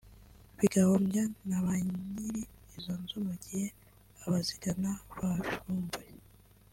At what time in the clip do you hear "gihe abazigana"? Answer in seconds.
3.43-4.91